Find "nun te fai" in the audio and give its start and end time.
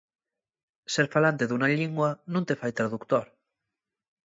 2.33-2.71